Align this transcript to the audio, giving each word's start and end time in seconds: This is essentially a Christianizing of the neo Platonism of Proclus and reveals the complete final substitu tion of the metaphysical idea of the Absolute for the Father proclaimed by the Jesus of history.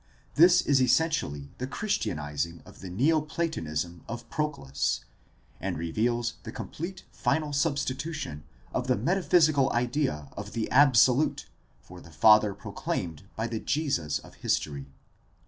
This 0.33 0.61
is 0.61 0.81
essentially 0.81 1.51
a 1.59 1.67
Christianizing 1.67 2.63
of 2.65 2.81
the 2.81 2.89
neo 2.89 3.21
Platonism 3.21 4.03
of 4.07 4.27
Proclus 4.31 5.05
and 5.59 5.77
reveals 5.77 6.37
the 6.41 6.51
complete 6.51 7.03
final 7.11 7.49
substitu 7.49 8.11
tion 8.11 8.43
of 8.73 8.87
the 8.87 8.97
metaphysical 8.97 9.71
idea 9.71 10.29
of 10.35 10.53
the 10.53 10.67
Absolute 10.71 11.45
for 11.81 12.01
the 12.01 12.09
Father 12.09 12.55
proclaimed 12.55 13.29
by 13.35 13.45
the 13.45 13.59
Jesus 13.59 14.17
of 14.17 14.33
history. 14.33 14.87